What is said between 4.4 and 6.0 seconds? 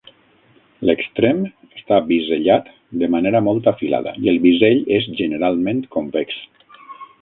bisell és generalment